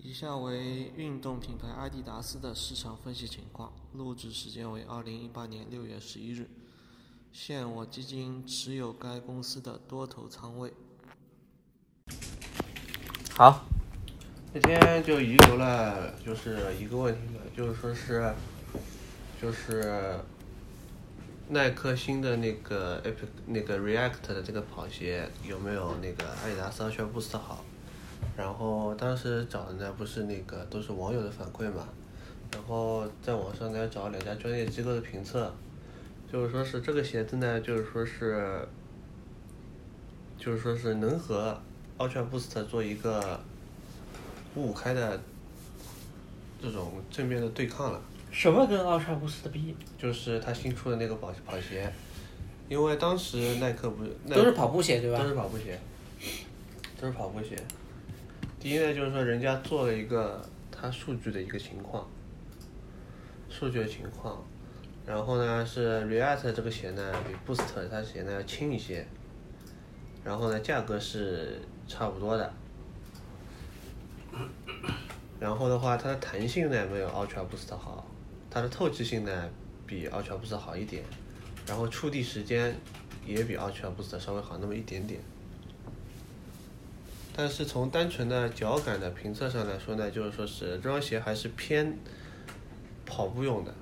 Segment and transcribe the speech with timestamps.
[0.00, 6.48] 以下为运动品牌阿迪达斯的市场分析情况，录制时间为二零一八年六月十一日。
[7.32, 10.72] 现我基金持有该公司的多头仓位。
[13.34, 13.66] 好，
[14.54, 18.32] 那天就遗留了就是一个问题嘛，就是说是，
[19.42, 20.20] 就是
[21.48, 27.64] 耐克新的那个 Epic 那个 React 的这个跑鞋有没有那个阿迪达斯 Ultra Boost 好？
[28.36, 31.88] 然后当时找的呢不是那个都是网友的反馈嘛，
[32.52, 35.52] 然后在网上呢找两家专业机构的评测，
[36.32, 38.66] 就是说是这个鞋子呢就是说是，
[40.38, 41.60] 就是说是能和
[41.98, 43.40] Ultra Boost 做一个
[44.54, 45.20] 五五开的
[46.62, 48.00] 这种正面的对抗了。
[48.30, 49.74] 什么跟 Ultra Boost 比？
[49.98, 51.92] 就是他新出的那个跑跑鞋，
[52.68, 55.76] 因为当时耐克不是都是跑步鞋对吧都是跑步鞋，
[57.00, 57.56] 都是跑步鞋。
[58.60, 62.08] 第一呢，就是说人家做了一个它数据的一个情况，
[63.48, 64.44] 数据的情况，
[65.06, 69.06] 然后呢是 React 这个鞋呢比 Boost 它鞋呢要轻一些，
[70.24, 72.52] 然后呢价格是差不多的，
[75.38, 78.04] 然后的话它的弹性呢没有 Ultra Boost 好，
[78.50, 79.48] 它的透气性呢
[79.86, 81.04] 比 Ultra Boost 好一点，
[81.64, 82.74] 然后触地时间
[83.24, 85.20] 也比 Ultra Boost 稍微好那么一点点。
[87.38, 91.96] 但是从单纯的脚感的评测上来说呢，就是说是这双鞋还是偏
[93.06, 93.72] 跑步用的，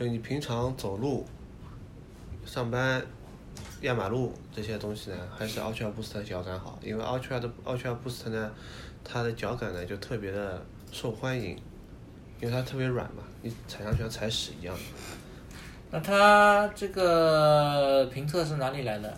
[0.00, 1.26] 就你平常走路、
[2.46, 3.04] 上班、
[3.82, 8.50] 压马路这些东西呢，还是 Ultra Boost 的脚感好，因为 Ultra 的 Ultra Boost 呢，
[9.04, 11.50] 它的脚感呢就特别的受欢迎，
[12.40, 14.74] 因为它特别软嘛，你踩上去像踩屎一样。
[15.90, 19.14] 那它这个评测是哪里来的？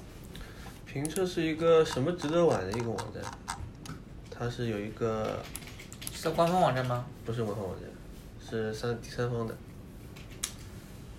[0.84, 3.22] 评测是一个什么值得玩的一个网站，
[4.38, 5.42] 它是有一个
[6.12, 7.04] 是在官方网站吗？
[7.26, 7.88] 不是官方网站，
[8.48, 9.54] 是三第三方的，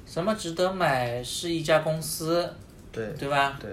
[0.06, 2.54] 什么值得买是一家公司，
[2.92, 3.58] 对对吧？
[3.60, 3.70] 对，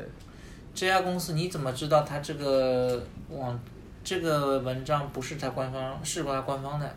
[0.74, 3.00] 这家公司你怎么知道它这个
[3.30, 3.58] 网
[4.02, 6.94] 这个文章不是它官方是它官方的，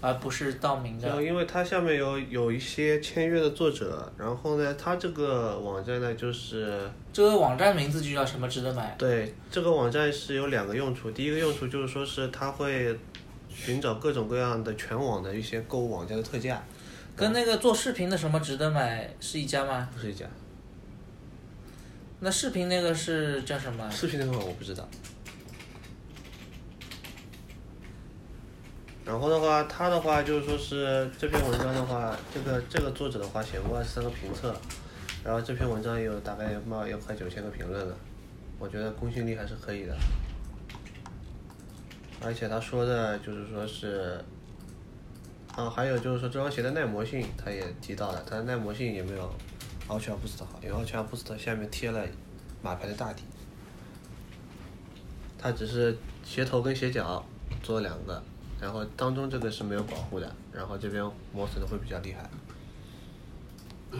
[0.00, 1.22] 而不是盗名就的？
[1.22, 8.94] 因为它下面有有一些签约的作者，然后呢，它这个网站呢就是这个网站名字就叫什么值得买？
[8.98, 12.98] 对这个网站是有两个用处，第一个用处就是说是它会
[13.48, 16.62] 寻找各种各样的全网的一些购物网站的特价，
[17.14, 19.88] 跟那个做视频的什么值得买是一家吗？
[19.92, 20.24] 不是一家，
[22.20, 23.90] 那视频那个是叫什么？
[23.90, 24.88] 视频那个我不知道。
[29.10, 34.54] 然后的话，他的话就是说是这篇文章的话，这个这个作者的话写过二十三个评测，
[35.24, 37.96] 然后这篇文章也有大概有冒有快九千个评论了，
[38.56, 39.96] 我觉得公信力还是可以的。
[42.22, 44.24] 而且他说的就是说是，
[45.56, 49.28] 啊，还有就是说这双鞋的耐磨性，他也提到了，它的耐磨性也没有
[49.88, 52.06] Ultra Boost 好，因为 Ultra Boost 下面贴了
[52.62, 53.24] 马牌的大底，
[55.36, 57.26] 它只是鞋头跟鞋脚
[57.60, 58.22] 做了两个，
[58.60, 62.28] 然后当中这个是没有保护的，然后这边磨损的会比较厉害。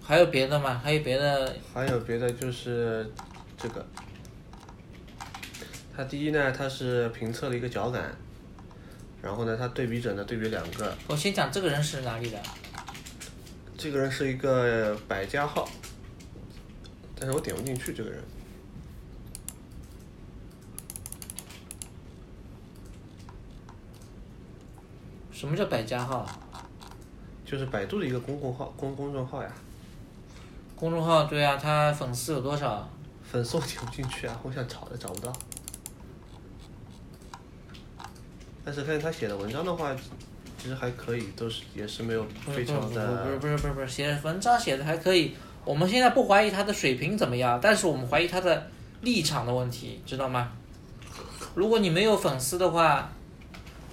[0.00, 0.80] 还有别的吗？
[0.82, 1.56] 还有别的？
[1.72, 3.10] 还有别的就是
[3.56, 3.84] 这个，
[5.96, 8.14] 它第一呢，它是评测了一个脚感，
[9.22, 12.42] 然后呢，它对比者呢对比两个，我先讲这个人是哪里的？
[13.76, 15.68] 这个人是一个百家号，
[17.16, 18.22] 但是我点不进去这个人。
[25.42, 26.24] 什么叫百家号？
[27.44, 29.52] 就是百度的一个公共号、公公众号呀，
[30.76, 32.88] 公众号对啊，他粉丝有多少？
[33.24, 35.32] 粉丝我点不进去啊，我想找的找不到。
[38.64, 39.92] 但是看他写的文章的话，
[40.56, 45.34] 其实还可以，都是也是没有非常的不是不是不是不是写文章写的还可以。
[45.64, 48.70] 我们现在不怀疑他的水平怎么样，但是我们怀疑他的
[49.00, 50.52] 立场的问题，知道吗？
[51.56, 53.10] 如果你没有粉丝的话，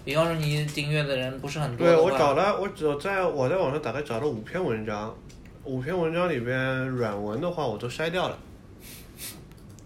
[0.09, 5.15] 比方说你订阅的人不是很多，对我找了，我只在我在网上大概找了五篇文章，
[5.63, 8.35] 五篇文章里边软文的话我都筛掉了，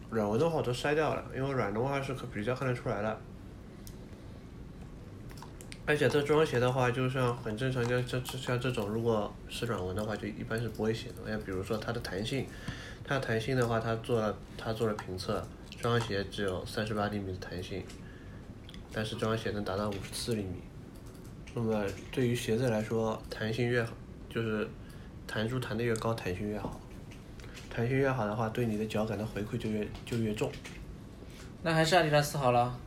[0.10, 3.20] 软文的话我都筛掉了，因为软的话是可比较看得出来的。
[5.86, 11.30] 而且这双鞋的话，就像很正常，就这这像这种，如果是软文的话，就一般是不会写的。
[11.30, 12.48] 像比如说它的弹性，
[13.04, 17.84] 它的弹性的话，它做了它做了评测，这双鞋只有三十八厘米的弹性，
[18.94, 20.62] 但是这双鞋能达到五十四厘米。
[21.56, 23.92] 那么对于鞋子来说，弹性越好，
[24.30, 24.68] 就是
[25.28, 26.80] 弹珠弹得越高，弹性越好。
[27.70, 30.52] 弹性越好的话，对你的脚感的回馈就越就越重。
[31.64, 32.78] 那还是阿迪达斯好了。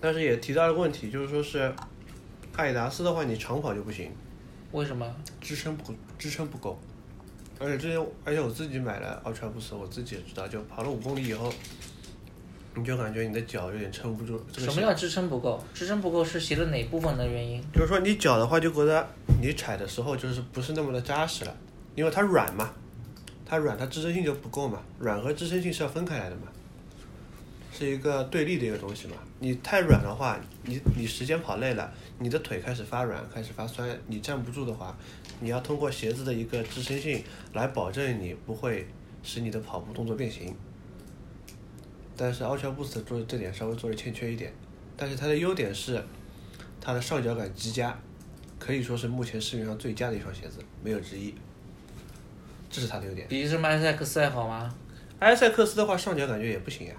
[0.00, 1.74] 但是也提到了个问题，就是说是
[2.56, 4.12] 阿迪达斯的话，你长跑就不行，
[4.72, 5.14] 为什么？
[5.40, 6.78] 支撑不支撑不够。
[7.58, 11.50] 而且这些，而且我自己买了 Ultra Boost，我自己也知道，就跑了五公里以后，
[12.76, 14.44] 你就感觉你的脚有点撑不住。
[14.52, 15.62] 这个什么叫支撑不够？
[15.72, 17.62] 支撑不够是鞋的哪部分的原因？
[17.72, 19.06] 就是说你脚的话，就觉得
[19.40, 21.56] 你踩的时候就是不是那么的扎实了，
[21.94, 22.72] 因为它软嘛，
[23.46, 26.48] 它软，它支撑性就不够嘛，软和支撑性是要分开来的嘛，
[27.72, 29.14] 是一个对立的一个东西嘛。
[29.38, 34.96] 你太软的话，你你时间跑累了，你的腿开始发软，开始发酸，你站不住的话，
[35.40, 37.22] 你要通过鞋子的一个支撑性
[37.52, 38.88] 来保证你不会
[39.22, 40.54] 使你的跑步动作变形。
[42.16, 44.52] 但是 Ultra Boost 做这点稍微做的欠缺一点，
[44.96, 46.02] 但是它的优点是
[46.80, 47.96] 它的上脚感极佳，
[48.58, 51.34] 可以说是目前市面上最佳的一双鞋子，没有之一。
[52.70, 53.26] 这是它的优点。
[53.28, 54.74] 比什么埃塞克斯还好吗？
[55.20, 56.94] 埃塞克斯的话，上脚感觉也不行呀、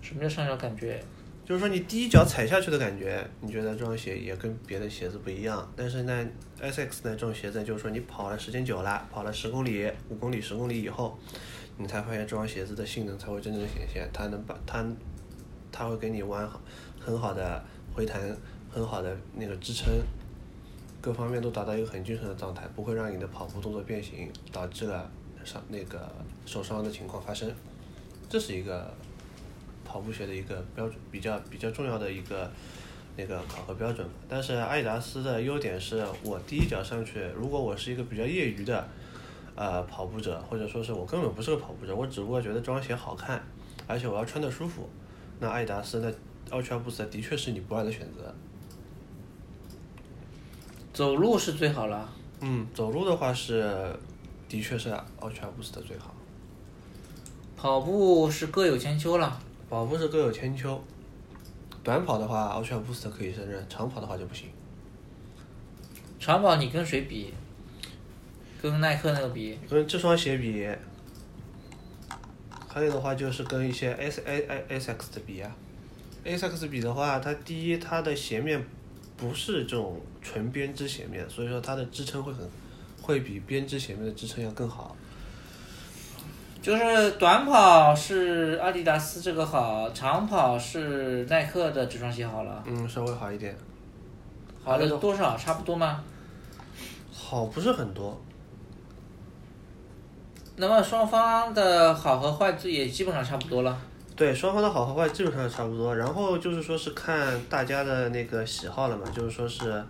[0.00, 1.02] 什么叫上脚感觉？
[1.46, 5.72] 就是说你第一脚踩下去的感觉，你觉得这双鞋也跟别的鞋子不一样。
[5.76, 6.26] 但是呢
[6.60, 11.16] ，SX 呢这种鞋子，就是说你跑了时间久了，跑了十公里、五公里、十公里以后，
[11.78, 14.10] 你才发现这双鞋子的性能才会真正的显现。
[14.12, 14.84] 它能把它，
[15.70, 16.60] 它会给你弯好
[16.98, 17.64] 很好的
[17.94, 18.36] 回弹，
[18.68, 19.86] 很好的那个支撑，
[21.00, 25.08] 各方面都达到一个很均衡的状态，不会让你的跑步动作变形，导致了
[25.44, 26.12] 伤那个
[26.44, 27.48] 受伤的情况发生。
[28.28, 28.92] 这是一个
[29.86, 32.50] 跑步鞋的一个标准，比较比较重要的一个
[33.16, 34.06] 那个考核标准。
[34.28, 38.86] 但是阿迪达斯的优点是我第一脚上去，如果我是一个比较业余的
[39.54, 43.42] 呃跑步者，或者说是我根本不是个跑步者，我只不过觉得这双鞋好看，
[43.86, 44.88] 而且我要穿的舒服，
[45.38, 46.12] 那阿迪达斯的
[46.50, 48.34] Ultra Boost 的确是你不二的选择。
[50.92, 52.08] 走路是最好了。
[52.40, 53.94] 嗯，走路的话是，
[54.48, 54.90] 的确是
[55.20, 56.14] Ultra Boost 的最好。
[57.56, 59.40] 跑步是各有千秋了。
[59.68, 60.82] 跑步是各有千秋，
[61.82, 64.48] 短跑的话 Ultra Boost 可以胜任，长跑的话就不行。
[66.20, 67.34] 长跑你跟谁比？
[68.62, 69.58] 跟耐克那个比？
[69.68, 70.68] 跟这双鞋比，
[72.68, 75.54] 还有的话就是跟一些 S A A S X 的比啊
[76.24, 78.64] ，S X 比的话，它第一它的鞋面
[79.16, 82.48] 不是这种纯编织鞋面，所以说它的支撑会很
[83.02, 84.96] 会比编织鞋面的支撑要更好。
[86.66, 92.60] 就是短跑是阿迪达斯这个好，长跑是耐克的这双鞋好了。
[92.66, 93.56] 嗯，稍微好一点，
[94.64, 95.36] 好了多少？
[95.36, 96.02] 差不多吗？
[97.12, 98.20] 好不是很多。
[100.56, 103.78] 那么双方的好和坏也基本上差不多了。
[104.16, 109.84] 对，双方的好和坏基本上差不多，然后就是说是看大家的那个喜好了嘛，就是说是，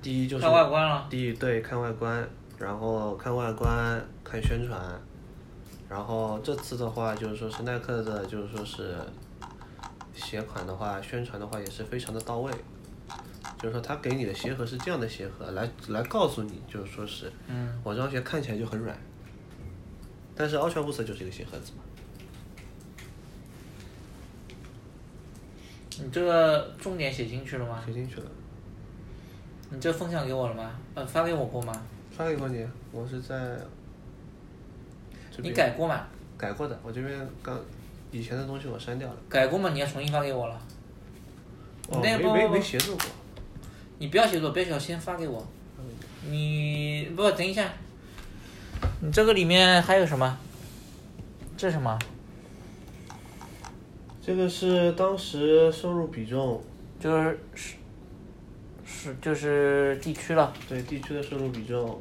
[0.00, 1.04] 第一就是看外观了。
[1.10, 2.24] 第一对看外观，
[2.56, 4.80] 然后看外观看宣传，
[5.90, 8.96] 然后这次的话就是说是耐克的，就是说是
[10.14, 12.52] 鞋款的话，宣传的话也是非常的到位，
[13.58, 18.96] 就是说他给你的鞋盒是这样的鞋盒，来来告诉你，就是说是，嗯，我这双鞋看起来就很软，
[20.36, 21.82] 但是 Ultra Boost 就是一个鞋盒子嘛。
[26.02, 27.82] 你这个重点写进去了吗？
[27.84, 28.30] 写进去了，
[29.70, 30.70] 你这分享给我了吗？
[30.94, 31.72] 呃，发给我过吗？
[32.10, 33.66] 发给过你，我是在这
[35.38, 36.06] 你改过吗？
[36.36, 37.58] 改过的，我这边刚
[38.10, 39.70] 以前的东西我删掉了，改过吗？
[39.72, 40.60] 你要重新发给我了。
[41.88, 43.06] 哦，那没没不不不没协助过，
[43.98, 45.46] 你不要写作，不要写作，先发给我。
[46.28, 47.72] 你不等一下，
[49.00, 50.38] 你这个里面还有什么？
[51.56, 51.98] 这是什么？
[54.22, 56.62] 这个是当时收入比重，
[57.00, 57.74] 就是是
[58.84, 60.52] 是就是地区了。
[60.68, 62.00] 对地区的收入比重，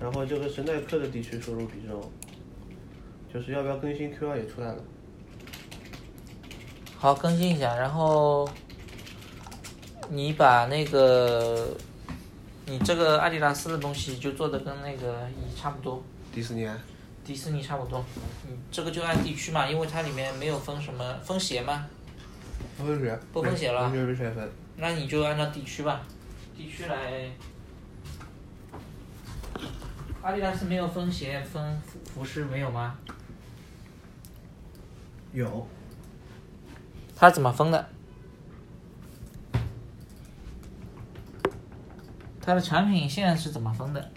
[0.00, 2.12] 然后这个是耐克的地区收入比重，
[3.34, 4.78] 就是要不要更新 Q 二也出来了，
[6.96, 8.48] 好，更新一下，然后
[10.08, 11.76] 你把那个
[12.66, 16.00] 你这个阿迪达斯的东西就做的跟那个一差不多，
[16.32, 16.78] 迪士尼啊，
[17.24, 18.04] 迪士尼差不多。
[18.48, 21.86] 你这个就按地区嘛，因为它里面没有分什么分鞋嘛，
[22.78, 23.92] 不分鞋，不分鞋了
[24.76, 26.02] 那你就按照地区吧，
[26.56, 27.28] 地区来。
[30.22, 32.96] 阿迪达斯没有分鞋分服服饰没有吗？
[35.34, 35.66] 有，
[37.16, 37.88] 他怎么封的？
[42.40, 44.10] 它的产品线是怎么分的？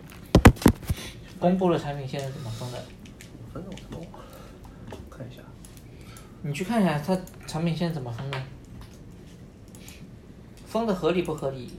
[1.39, 2.85] 公布了产品线是怎么分的？
[3.51, 4.19] 反正我都忘了，
[5.09, 5.41] 看一下，
[6.43, 8.39] 你去看一下它产品线怎么分的，
[10.67, 11.73] 分的合理不合理？